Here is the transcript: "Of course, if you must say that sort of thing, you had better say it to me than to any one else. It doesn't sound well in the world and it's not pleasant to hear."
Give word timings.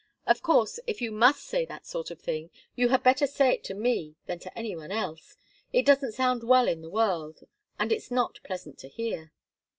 "Of 0.25 0.41
course, 0.41 0.79
if 0.87 0.99
you 0.99 1.11
must 1.11 1.43
say 1.45 1.63
that 1.63 1.85
sort 1.85 2.09
of 2.09 2.19
thing, 2.19 2.49
you 2.75 2.89
had 2.89 3.03
better 3.03 3.27
say 3.27 3.51
it 3.53 3.63
to 3.65 3.75
me 3.75 4.15
than 4.25 4.39
to 4.39 4.57
any 4.57 4.75
one 4.75 4.91
else. 4.91 5.37
It 5.71 5.85
doesn't 5.85 6.13
sound 6.13 6.43
well 6.43 6.67
in 6.67 6.81
the 6.81 6.89
world 6.89 7.43
and 7.77 7.91
it's 7.91 8.09
not 8.09 8.39
pleasant 8.43 8.79
to 8.79 8.87
hear." 8.87 9.31